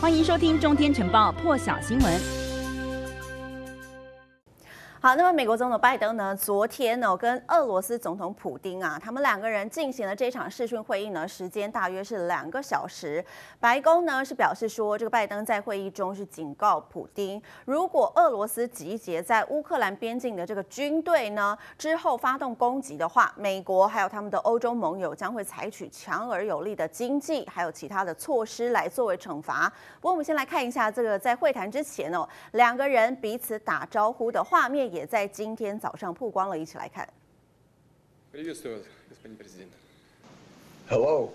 [0.00, 2.37] 欢迎收听《中天晨报》破晓新闻。
[5.00, 13.24] 好，那么美国总统拜登呢，昨天呢跟俄罗斯总统普丁啊，他们两个人进行了这场视讯会议呢，时间大约是两个小时。
[13.60, 29.72] 白宫呢是表示说，这个拜登在会议中是警告普丁，如果俄罗斯集结在乌克兰边境的这个军队呢之后发动攻击的话，美国还有他们的欧洲盟友将会采取强而有力的经济还有其他的措施来作为惩罚。
[30.00, 34.88] 不过我们先来看一下这个在会谈之前哦，两个人彼此打招呼的画面。
[34.97, 37.07] 也在今天早上曝光了，一起来看。
[40.89, 41.31] Hello.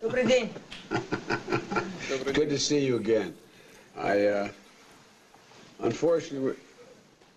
[0.00, 0.50] Добрый день.
[2.34, 3.32] Good to see you again.
[3.96, 4.48] I, uh,
[5.80, 6.54] unfortunately,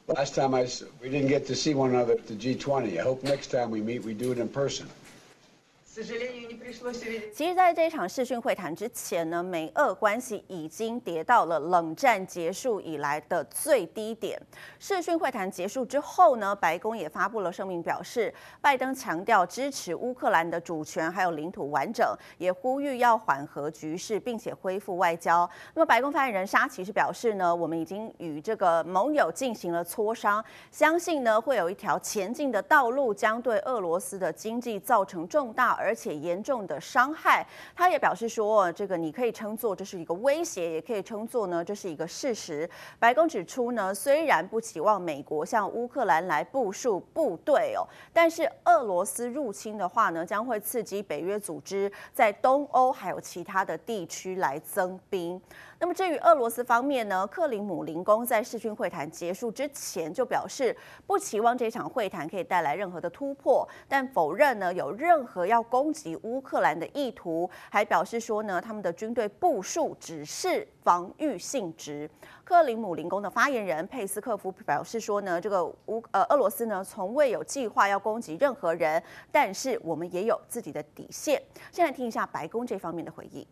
[0.08, 0.67] last time I,
[1.02, 2.99] we didn't get to see one another at the G20.
[2.99, 4.88] I hope next time we meet, we do it in person.
[7.32, 14.38] 其实，在这一场视讯会谈之前呢，美俄关系已经跌到了冷战结束以来的最低点。
[14.79, 25.49] 视讯会谈结束之后呢，白宫也发布了声明，表示拜登强调支持乌克兰的主权还有领土完整，也呼吁要缓和局势，并且恢复外交。
[25.73, 42.68] 那么，白宫发言人沙奇是表示呢，我们已经与这个盟友进行了磋商，相信呢会有一条前进的道路，将对俄罗斯的经济造成重大而而且严重的伤害，他也表示说，这个你可以称作这是一个威胁，也可以称作呢这是一个事实。
[42.98, 55.40] 白宫指出呢，虽然不期望美国向乌克兰来部署部队哦，但是俄罗斯入侵的话呢，将会刺激北约组织在东欧还有其他的地区来增兵。
[55.79, 60.74] 那么至于俄罗斯方面呢，克里姆林宫在视讯会谈结束之前就表示，
[61.07, 72.09] 不期望这场会谈可以带来任何的突破，但否认呢有任何要攻击乌克兰的意图，还表示说呢他们的军队部署只是防御性质。
[72.43, 81.43] 克里姆林宫的发言人佩斯克夫表示说呢，这个乌呃俄罗斯呢从未有计划要攻击任何人，但是我们也有自己的底线。
[81.71, 83.47] 先来听一下白宫这方面的回应。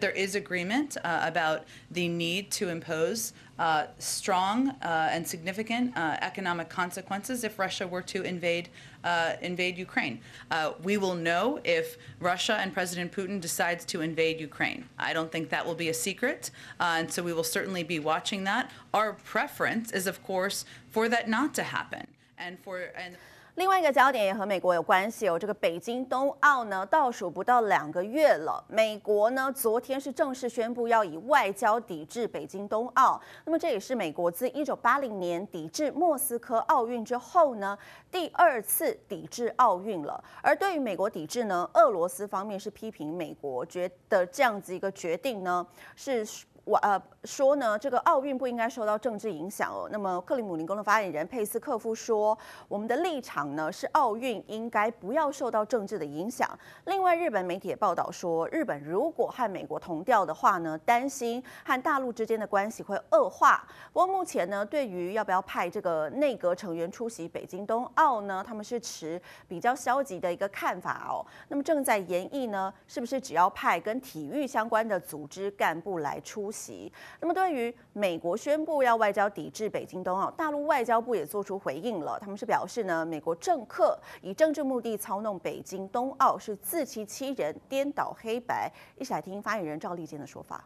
[0.00, 6.16] There is agreement uh, about the need to impose uh, strong uh, and significant uh,
[6.20, 8.70] economic consequences if Russia were to invade
[9.04, 10.18] uh, invade Ukraine.
[10.50, 14.88] Uh, we will know if Russia and President Putin decides to invade Ukraine.
[14.98, 16.50] I don't think that will be a secret,
[16.80, 18.72] and so we will certainly be watching that.
[18.92, 23.16] Our preference is, of course, for that not to happen, and for and.
[23.54, 37.78] 另外一个焦点也和美国有关系哦，这个北京冬奥呢倒数不到两个月了，美国呢昨天是正式宣布要以外交抵制北京冬奥，那么这也是美国自一九八零年抵制莫斯科奥运之后呢
[38.10, 40.22] 第二次抵制奥运了。
[40.42, 45.64] 而对于美国抵制呢，俄罗斯方面是批评美国觉得这样子一个决定呢
[45.94, 46.26] 是。
[46.64, 49.86] 我呃说呢，这个奥运不应该受到政治影响哦。
[49.92, 52.36] 那么克里姆林宫的发言人佩斯科夫说，
[52.68, 56.48] 我们的立场呢是奥运应该不要受到政治的影响。
[56.86, 63.66] 另外，日本媒体也报道说，日本如果和美国同调的话呢，担心和大陆之间的关系会恶化。
[63.92, 71.24] 不过目前呢，对于要不要派这个内阁成员出席北京冬奥呢，他们是持比较消极的一个看法哦。
[71.48, 76.90] 那么正在研议呢，是不是只要派跟体育相关的组织干部来出席？
[77.20, 82.16] 那么，对于美国宣布要外交抵制北京冬奥，大陆外交部也做出回应了。
[82.20, 88.72] 他们是表示呢，美国政客以政治目的操弄北京冬奥是自欺欺人、颠倒黑白。
[88.96, 90.64] 一起来听发言人赵立坚的说法：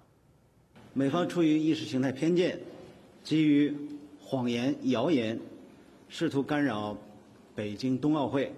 [0.93, 2.61] 美方出于意识形态偏见，
[3.25, 3.75] 基于
[4.23, 5.41] 谎言、谣言，
[6.09, 6.95] 试图干扰
[7.55, 8.55] 北京冬奥会，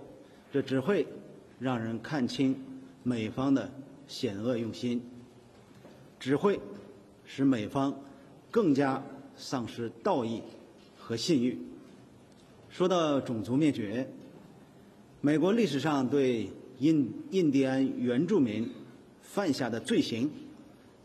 [0.52, 1.06] 这只会
[1.60, 2.60] 让人看清
[3.02, 3.70] 美方的
[4.08, 5.00] 险恶用心，
[6.18, 6.58] 只会。
[7.32, 7.96] 使美方
[8.50, 9.00] 更加
[9.36, 10.42] 丧失道义
[10.98, 11.56] 和信誉。
[12.68, 14.08] 说到种族灭绝，
[15.20, 18.68] 美国历史上对印印第安原住民
[19.22, 20.28] 犯下的罪行，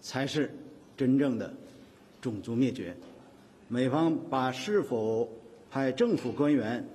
[0.02, 0.52] 才是
[0.98, 1.54] 真正的
[2.20, 2.98] 种族灭绝。
[3.68, 5.30] 美方把是否
[5.70, 6.88] 派政府官员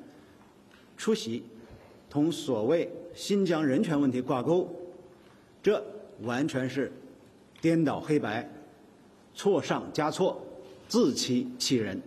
[0.96, 1.44] 出席
[2.08, 4.68] 同所谓新疆人权问题挂钩，
[5.62, 5.84] 这
[6.22, 6.90] 完全是
[7.60, 8.50] 颠倒黑白。
[9.40, 10.38] 错上加错，
[10.86, 11.98] 自欺欺人。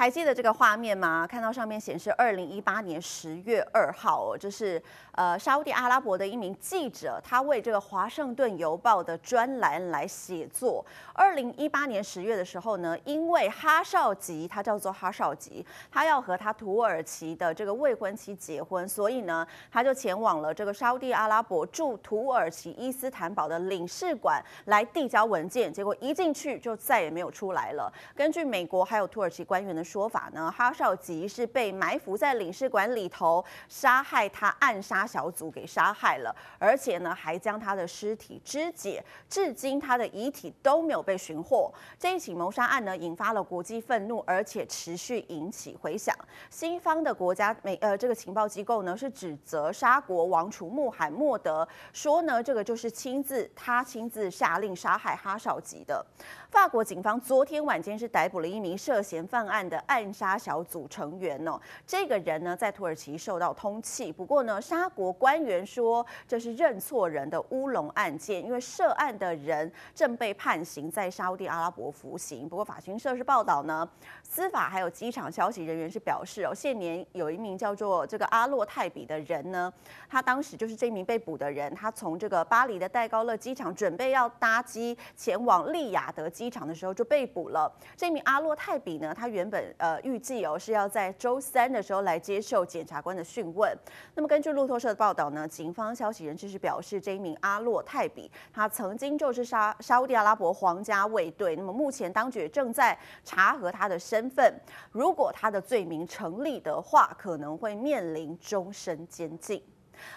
[0.00, 1.26] 还记得这个画面吗？
[1.26, 4.82] 看到上面显示二零一八年十月二号哦，这是
[5.12, 10.82] 呃沙乌地阿拉伯的一名记者，他为这个华盛顿邮报的专栏来写作。
[11.12, 27.92] 二零一八年十月的时候呢，因为哈少吉，他叫做哈少吉，他要和他土耳其的这个未婚妻结婚，所以呢，他就前往了这个沙乌地阿拉伯驻土耳其伊斯坦堡的领事馆来递交文件，结果一进去就再也没有出来了。
[28.16, 41.72] 根据美国还有土耳其官员的说法呢，哈绍吉是被埋伏在领事馆里头，杀害他暗杀小组给杀害了，而且呢还将他的尸体肢解，至今他的遗体都没有被寻获。
[41.98, 46.14] 这一起谋杀案呢引发了国际愤怒，而且持续引起回响。
[46.50, 56.06] 西方的国家美呃这个情报机构呢是指责沙国王储穆罕默德说呢这个就是亲自他亲自下令杀害哈绍吉的。
[56.48, 61.60] 法国警方昨天晚间是逮捕了一名涉嫌犯案的暗杀小组成员哦。
[61.86, 64.10] 这个人呢，在土耳其受到通缉。
[64.10, 72.48] 不过呢，沙国官员说这是认错人的乌龙案件，因为涉案的人正被判刑，在沙乌地阿拉伯服刑。
[72.48, 73.88] 不过法新社是报道呢，
[74.22, 79.70] 司法还有机场消息人员是表示哦，现年有一名叫做这个阿洛泰比的人呢，
[80.08, 86.30] 他当时就是这名被捕的人，他从这个巴黎的戴高乐机场准备要搭机前往利雅得。
[86.30, 87.70] 机场的时候就被捕了。
[87.96, 93.76] 这名阿洛泰比呢，他原本呃预计哦是要在周三的时候来接受检察官的讯问。
[94.14, 101.56] 那么根据路透社的报道呢，警方消息人士是表示，这一名阿洛泰比他曾经就是沙沙乌地阿拉伯皇家卫队。
[101.56, 104.54] 那么目前当局正在查核他的身份，
[104.92, 109.62] 如果他的罪名成立的话，可能会面临终身监禁。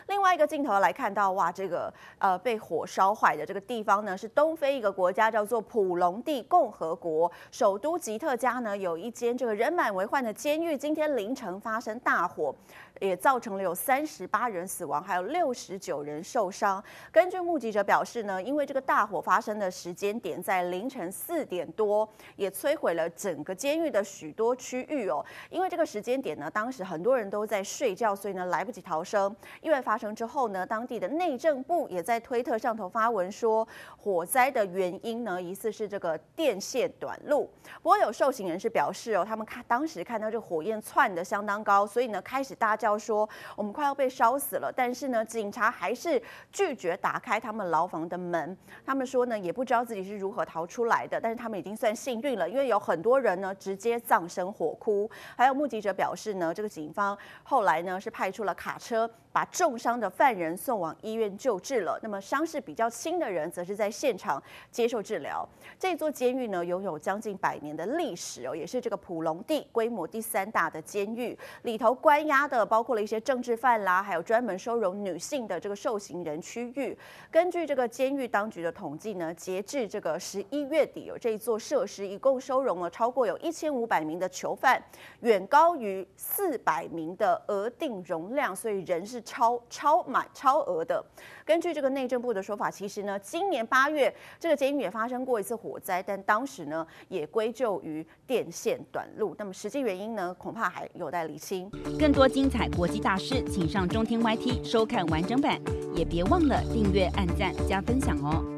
[0.07, 12.53] 另外一个镜头来看到，哇，这个呃被火烧坏的这个地方呢，是东非一个国家叫做普隆蒂共和国，首都吉特加呢有一间这个人满为患的监狱，今天凌晨发生大火。
[12.99, 16.83] 也造成了有三十八人死亡，还有六十九人受伤。
[17.11, 25.25] 根据目击者表示呢，因为这个大火发生的时间点在凌晨四点多，也摧毁了整个监狱的许多区域哦。
[25.49, 29.35] 因为这个时间点呢，当时很多人都在睡觉，所以呢来不及逃生。
[29.61, 33.67] 意外发生之后呢，当地的内政部也在推特上头发文说，
[33.97, 37.49] 火灾的原因呢疑似是这个电线短路。
[37.81, 46.21] 不过有受刑人士表示哦，他们看当时看到这个火焰窜得相当高，所以呢开始大叫说我们快要被烧死了，但是呢，警察还是
[46.51, 48.57] 拒绝打开他们牢房的门。
[48.85, 55.09] 他们说呢，也不知道自己是如何逃出来的，但是他们已经算幸运了，因为有很多人呢直接葬身火窟。
[55.37, 59.09] 还有目击者表示呢，这个警方后来呢是派出了卡车。
[59.33, 61.99] 把重伤的犯人送往医院救治了。
[62.03, 65.45] 那么伤势比较轻的人，则是在现场接受治疗。
[65.79, 71.35] 这座监狱呢，拥有将近百年的历史哦，也是这个普隆蒂规模第三大的监狱。
[71.63, 76.95] 里头关押的包括了一些政治犯啦，还有专门收容女性的这个受刑人区域。
[77.31, 84.79] 根据这个监狱当局的统计呢，截至这个十一月底，有这一座设施一共收容了超过有一千五百名的囚犯，
[85.21, 89.22] 远高于四百名的额定容量，所以人是。
[89.23, 91.03] 超超满超额的。
[91.45, 99.35] 根据这个内政部的说法，其实呢，今年八月这个监狱也发生过一次火灾，但当时呢也归咎于电线短路。
[99.37, 101.69] 那么实际原因呢，恐怕还有待厘清。
[101.99, 105.59] 更多精彩国际大事，请上中天 YT 收看完整版，
[105.95, 108.52] 也别忘了订阅、按赞、加分享哦。